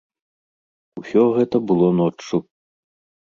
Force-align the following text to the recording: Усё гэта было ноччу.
Усё 1.01 1.21
гэта 1.35 1.57
было 1.71 1.87
ноччу. 1.99 2.37